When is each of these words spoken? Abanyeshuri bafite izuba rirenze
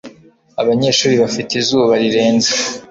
Abanyeshuri 0.61 1.15
bafite 1.23 1.51
izuba 1.61 1.93
rirenze 2.01 2.51